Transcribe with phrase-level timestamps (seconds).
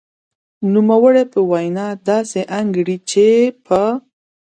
[0.73, 3.25] نوموړې په وینا داسې انګېري چې
[3.65, 3.79] په